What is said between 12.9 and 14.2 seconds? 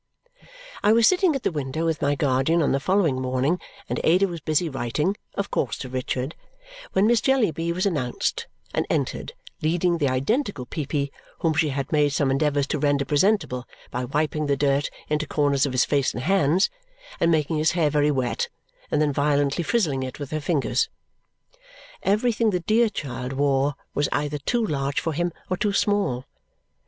presentable by